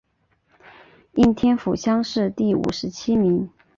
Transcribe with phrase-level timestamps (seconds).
[1.13, 3.47] 应天府乡试第五十七名。